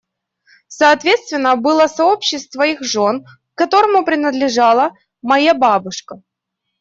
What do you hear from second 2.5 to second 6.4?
их жен, к которому принадлежала моя бабушка.